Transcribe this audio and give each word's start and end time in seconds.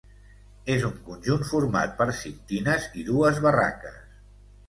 És 0.75 0.85
un 0.87 0.95
conjunt 1.09 1.43
format 1.49 1.93
per 2.01 2.07
cinc 2.21 2.41
tines 2.53 2.87
i 3.01 3.05
dues 3.13 3.43
barraques. 3.47 4.01